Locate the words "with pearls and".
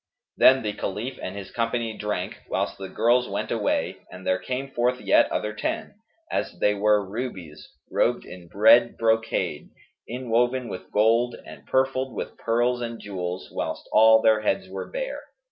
12.15-12.99